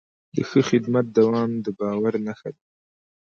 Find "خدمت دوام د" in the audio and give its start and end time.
0.69-1.67